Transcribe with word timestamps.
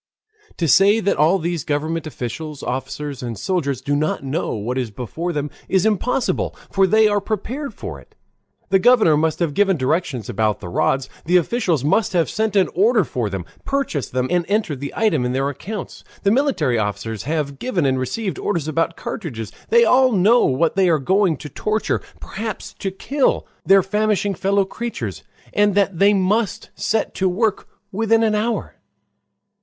To 0.57 0.67
say 0.67 0.99
that 0.99 1.17
all 1.17 1.37
these 1.37 1.63
government 1.63 2.07
officials, 2.07 2.63
officers, 2.63 3.21
and 3.21 3.37
soldiers 3.37 3.81
do 3.81 3.95
not 3.95 4.23
know 4.23 4.55
what 4.55 4.79
is 4.79 4.89
before 4.89 5.31
them 5.31 5.51
is 5.69 5.85
impossible, 5.85 6.55
for 6.71 6.87
they 6.87 7.07
are 7.07 7.21
prepared 7.21 7.75
for 7.75 7.99
it. 7.99 8.15
The 8.69 8.79
governor 8.79 9.15
must 9.15 9.37
have 9.37 9.53
given 9.53 9.77
directions 9.77 10.27
about 10.27 10.59
the 10.59 10.69
rods, 10.69 11.07
the 11.25 11.37
officials 11.37 11.83
must 11.83 12.13
have 12.13 12.31
sent 12.31 12.55
an 12.55 12.67
order 12.73 13.03
for 13.03 13.29
them, 13.29 13.45
purchased 13.63 14.11
them, 14.11 14.25
and 14.31 14.43
entered 14.47 14.79
the 14.79 14.91
item 14.97 15.23
in 15.23 15.33
their 15.33 15.49
accounts. 15.49 16.03
The 16.23 16.31
military 16.31 16.79
officers 16.79 17.21
have 17.25 17.59
given 17.59 17.85
and 17.85 17.99
received 17.99 18.39
orders 18.39 18.67
about 18.67 18.97
cartridges. 18.97 19.51
They 19.69 19.85
all 19.85 20.13
know 20.13 20.57
that 20.61 20.73
they 20.75 20.89
are 20.89 20.97
going 20.97 21.37
to 21.37 21.47
torture, 21.49 22.01
perhaps 22.19 22.73
to 22.79 22.89
kill, 22.89 23.45
their 23.63 23.83
famishing 23.83 24.33
fellow 24.33 24.65
creatures, 24.65 25.21
and 25.53 25.75
that 25.75 25.99
they 25.99 26.15
must 26.15 26.71
set 26.73 27.13
to 27.13 27.29
work 27.29 27.67
within 27.91 28.23
an 28.23 28.33
hour. 28.33 28.77